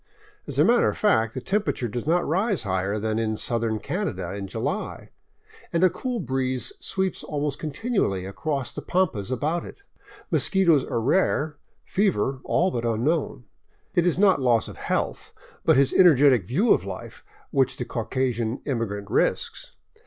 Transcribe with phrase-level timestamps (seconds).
[0.47, 4.23] As a matter of fact, the temperature does not rise higher than in southern Canada
[4.23, 5.13] 544 LIFE IN THE BOLIVIAN WILDERNESS
[5.61, 9.83] in July, and a cool breeze sweeps almost continually across the pampas about it.
[10.31, 13.43] Mosquitos are rare, fever all but unknown.
[13.93, 15.33] It is not loss of health,
[15.63, 19.75] but his energetic view of life which the Caucasian im migrant risks.